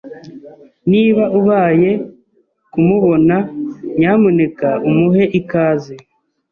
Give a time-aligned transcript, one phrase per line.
[0.91, 1.91] Niba ubaye
[2.71, 3.35] kumubona,
[3.99, 5.95] nyamuneka umuhe ikaze.